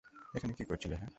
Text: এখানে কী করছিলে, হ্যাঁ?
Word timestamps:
এখানে 0.33 0.53
কী 0.53 0.63
করছিলে, 0.63 0.95
হ্যাঁ? 0.95 1.09